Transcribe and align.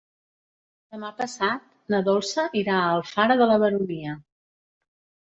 Demà 0.93 1.09
passat 1.17 1.67
na 1.93 1.99
Dolça 2.07 2.45
irà 2.61 2.77
a 2.77 2.87
Alfara 2.93 3.37
de 3.43 3.49
la 3.53 3.59
Baronia. 3.65 4.15